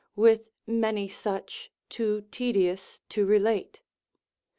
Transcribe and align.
with 0.15 0.49
many 0.65 1.07
such, 1.07 1.71
too 1.87 2.25
tedious 2.31 3.01
to 3.07 3.23
relate. 3.23 3.81